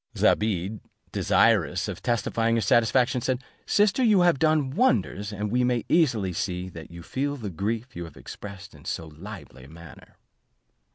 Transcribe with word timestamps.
Zobeide, 0.17 0.79
desirous 1.11 1.87
of 1.87 2.01
testifying 2.01 2.55
her 2.55 2.61
satisfaction, 2.61 3.21
said, 3.21 3.43
"Sister, 3.67 4.03
you 4.03 4.21
have 4.21 4.39
done 4.39 4.71
wonders, 4.71 5.31
and 5.31 5.51
we 5.51 5.63
may 5.63 5.85
easily 5.89 6.33
see 6.33 6.69
that 6.69 6.89
you 6.89 7.03
feel 7.03 7.37
the 7.37 7.51
grief 7.51 7.95
you 7.95 8.05
have 8.05 8.17
expressed 8.17 8.73
in 8.73 8.85
so 8.85 9.09
lively 9.09 9.65
a 9.65 9.69
manner." 9.69 10.17